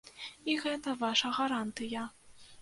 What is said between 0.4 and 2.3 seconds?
І гэта ваша гарантыя.